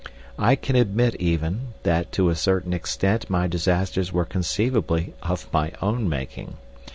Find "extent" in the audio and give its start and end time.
2.73-3.29